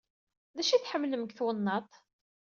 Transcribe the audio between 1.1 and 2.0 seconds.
deg twennaḍt?